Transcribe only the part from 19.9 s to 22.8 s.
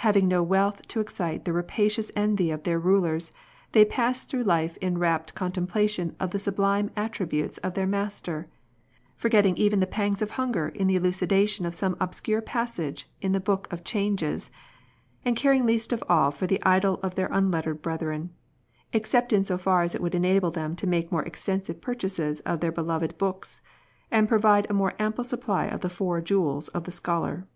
it would enable them to make more extensive purchases of their